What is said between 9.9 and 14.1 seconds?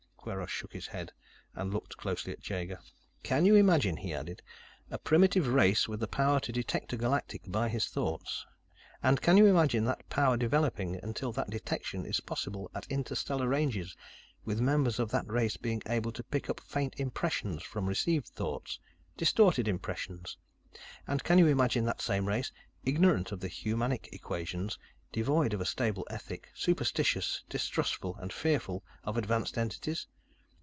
power developing until that detection is possible at interstellar ranges,